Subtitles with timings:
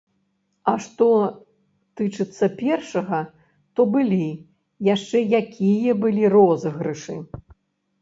[0.71, 1.09] А што
[2.01, 3.21] тычыцца першага,
[3.75, 4.21] то былі,
[4.93, 7.25] яшчэ якія былі розыгрышы!